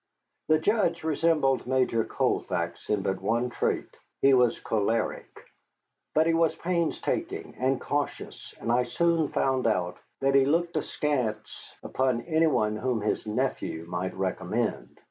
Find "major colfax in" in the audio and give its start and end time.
1.67-3.03